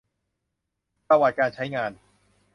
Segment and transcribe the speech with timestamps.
[1.07, 1.91] ประวัติการใช้งาน